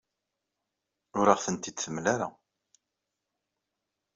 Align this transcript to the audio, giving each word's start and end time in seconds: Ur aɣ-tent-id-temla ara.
Ur 1.19 1.27
aɣ-tent-id-temla 1.33 2.07
ara. 2.13 2.27